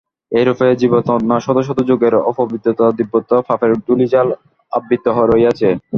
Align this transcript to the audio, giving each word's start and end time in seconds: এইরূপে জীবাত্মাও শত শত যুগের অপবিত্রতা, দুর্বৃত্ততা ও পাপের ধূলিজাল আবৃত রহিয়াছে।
এইরূপে 0.31 0.67
জীবাত্মাও 0.81 1.43
শত 1.45 1.57
শত 1.67 1.79
যুগের 1.89 2.13
অপবিত্রতা, 2.29 2.85
দুর্বৃত্ততা 2.97 3.35
ও 3.39 3.45
পাপের 3.49 3.71
ধূলিজাল 3.85 4.27
আবৃত 4.71 5.05
রহিয়াছে। 5.29 5.69